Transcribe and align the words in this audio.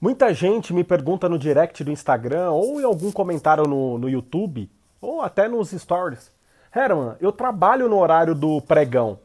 Muita 0.00 0.32
gente 0.32 0.72
me 0.72 0.82
pergunta 0.82 1.28
no 1.28 1.38
direct 1.38 1.84
do 1.84 1.90
Instagram 1.90 2.52
ou 2.52 2.80
em 2.80 2.84
algum 2.84 3.12
comentário 3.12 3.64
no, 3.64 3.98
no 3.98 4.08
YouTube 4.08 4.70
ou 4.98 5.20
até 5.20 5.46
nos 5.46 5.72
stories. 5.72 6.32
Herman, 6.74 7.16
eu 7.20 7.30
trabalho 7.30 7.86
no 7.86 7.98
horário 7.98 8.34
do 8.34 8.62
pregão. 8.62 9.18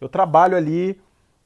Eu 0.00 0.08
trabalho 0.08 0.56
ali 0.56 1.00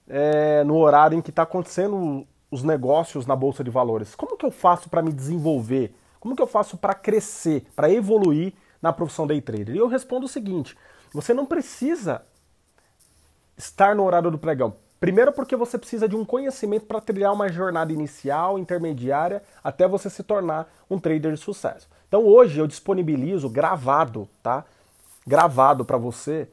é, 0.07 0.63
no 0.63 0.77
horário 0.77 1.17
em 1.17 1.23
que 1.23 1.31
está 1.31 1.45
acontecendo 1.45 2.27
os 2.51 2.63
negócios 2.63 3.27
na 3.27 3.35
Bolsa 3.35 3.65
de 3.65 3.71
Valores. 3.71 4.15
Como 4.15 4.37
que 4.37 4.45
eu 4.45 4.51
faço 4.51 4.91
para 4.91 5.01
me 5.01 5.11
desenvolver? 5.11 5.95
Como 6.21 6.37
que 6.37 6.43
eu 6.43 6.47
faço 6.47 6.77
para 6.77 6.93
crescer, 6.93 7.67
para 7.75 7.91
evoluir 7.91 8.53
na 8.83 8.93
profissão 8.93 9.27
day 9.27 9.41
trader? 9.41 9.75
E 9.75 9.79
eu 9.79 9.89
respondo 9.89 10.27
o 10.27 10.29
seguinte: 10.29 10.77
você 11.15 11.33
não 11.33 11.47
precisa 11.47 12.27
estar 13.57 13.95
no 13.95 14.05
horário 14.05 14.31
do 14.31 14.37
pregão. 14.37 14.77
Primeiro, 15.07 15.31
porque 15.31 15.55
você 15.55 15.79
precisa 15.79 16.09
de 16.09 16.17
um 16.17 16.25
conhecimento 16.25 16.85
para 16.85 17.01
trilhar 17.01 17.33
uma 17.33 17.49
jornada 17.49 17.93
inicial, 17.93 18.59
intermediária, 18.59 19.41
até 19.63 19.87
você 19.87 20.11
se 20.11 20.25
tornar 20.25 20.69
um 20.91 20.99
trader 20.99 21.33
de 21.33 21.39
sucesso. 21.39 21.89
Então, 22.09 22.25
hoje 22.25 22.59
eu 22.59 22.67
disponibilizo 22.67 23.49
gravado, 23.49 24.29
tá? 24.43 24.65
Gravado 25.25 25.85
para 25.85 25.97
você 25.97 26.49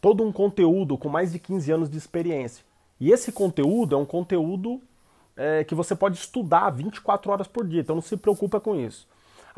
todo 0.00 0.24
um 0.24 0.32
conteúdo 0.32 0.96
com 0.96 1.10
mais 1.10 1.30
de 1.30 1.38
15 1.38 1.72
anos 1.72 1.90
de 1.90 1.98
experiência. 1.98 2.64
E 2.98 3.12
esse 3.12 3.30
conteúdo 3.30 3.94
é 3.94 3.98
um 3.98 4.06
conteúdo 4.06 4.80
é, 5.36 5.62
que 5.62 5.74
você 5.74 5.94
pode 5.94 6.16
estudar 6.16 6.70
24 6.70 7.30
horas 7.30 7.48
por 7.48 7.68
dia, 7.68 7.82
então 7.82 7.96
não 7.96 8.02
se 8.02 8.16
preocupa 8.16 8.58
com 8.58 8.74
isso. 8.74 9.06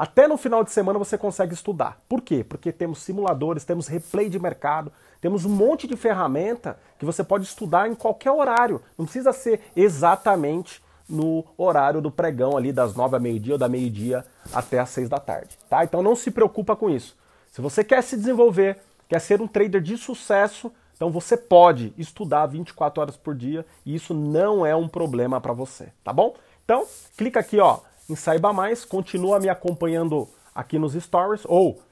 Até 0.02 0.27
no 0.27 0.37
final 0.37 0.65
de 0.65 0.73
semana 0.73 0.98
você 0.98 1.16
consegue 1.16 1.55
estudar. 1.55 2.02
Por 2.09 2.23
quê? 2.23 2.42
Porque 2.42 2.73
temos 2.73 2.98
simuladores, 2.98 3.65
temos 3.65 3.87
replay 3.87 4.28
de 4.28 4.37
mercado, 4.37 4.91
temos 5.20 5.45
um 5.45 5.48
monte 5.48 5.87
de 5.87 5.97
ferramenta 5.97 6.77
que 6.98 7.05
você 7.05 7.23
pode 7.23 7.45
estudar 7.45 7.88
em 7.88 7.95
qualquer 7.95 8.33
horário. 8.33 8.83
Não 8.98 9.05
precisa 9.05 9.33
ser 9.33 9.61
exatamente 9.77 10.83
no 11.09 11.45
horário 11.56 12.01
do 12.01 12.11
pregão 12.11 12.56
ali 12.56 12.73
das 12.73 12.97
nove 12.97 13.15
a 13.15 13.20
meio-dia 13.20 13.52
ou 13.52 13.59
da 13.61 13.69
meio-dia 13.69 14.27
até 14.52 14.80
as 14.80 14.88
seis 14.88 15.09
da 15.09 15.20
tarde, 15.20 15.56
tá? 15.70 15.84
Então 15.84 16.03
não 16.03 16.17
se 16.17 16.33
preocupa 16.33 16.75
com 16.75 16.91
isso. 16.91 17.17
Se 17.53 17.61
você 17.61 17.84
quer 17.84 18.03
se 18.03 18.17
desenvolver, 18.17 18.78
quer 19.08 19.20
ser 19.20 19.41
um 19.41 19.47
trader 19.47 19.80
de 19.80 19.97
sucesso, 19.97 20.73
então 20.97 21.12
você 21.12 21.36
pode 21.36 21.95
estudar 21.97 22.47
24 22.47 23.00
horas 23.00 23.17
por 23.17 23.36
dia 23.36 23.64
e 23.86 23.95
isso 23.95 24.12
não 24.14 24.67
é 24.67 24.75
um 24.75 24.89
problema 24.89 25.41
para 25.41 25.53
você, 25.53 25.92
tá 26.03 26.12
bom? 26.12 26.34
Então, 26.64 26.84
clica 27.17 27.39
aqui, 27.39 27.61
ó, 27.61 27.78
em 28.08 28.17
Saiba 28.17 28.53
Mais, 28.53 28.84
continua 28.84 29.39
me 29.39 29.48
acompanhando 29.48 30.28
aqui 30.55 30.78
nos 30.78 30.95
stories, 30.95 31.42
ou 31.45 31.83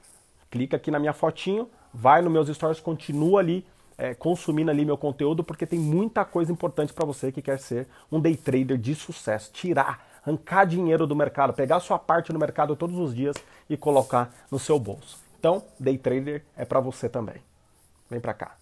clica 0.49 0.77
aqui 0.77 0.91
na 0.91 0.99
minha 0.99 1.13
fotinho, 1.13 1.69
vai 1.93 2.21
nos 2.21 2.31
meus 2.31 2.47
stories, 2.49 2.79
continua 2.79 3.39
ali 3.39 3.65
é, 3.97 4.13
consumindo 4.13 4.71
ali 4.71 4.83
meu 4.83 4.97
conteúdo, 4.97 5.43
porque 5.43 5.65
tem 5.65 5.79
muita 5.79 6.25
coisa 6.25 6.51
importante 6.51 6.93
para 6.93 7.05
você 7.05 7.31
que 7.31 7.41
quer 7.41 7.59
ser 7.59 7.87
um 8.11 8.19
day 8.19 8.35
trader 8.35 8.77
de 8.77 8.95
sucesso, 8.95 9.51
tirar, 9.51 10.05
arrancar 10.25 10.65
dinheiro 10.65 11.05
do 11.05 11.15
mercado, 11.15 11.53
pegar 11.53 11.79
sua 11.79 11.99
parte 11.99 12.33
no 12.33 12.39
mercado 12.39 12.75
todos 12.75 12.97
os 12.97 13.13
dias 13.13 13.35
e 13.69 13.77
colocar 13.77 14.33
no 14.49 14.59
seu 14.59 14.79
bolso. 14.79 15.19
Então, 15.39 15.63
day 15.79 15.97
trader 15.97 16.43
é 16.55 16.65
para 16.65 16.79
você 16.79 17.09
também. 17.09 17.37
Vem 18.09 18.19
para 18.19 18.33
cá. 18.33 18.60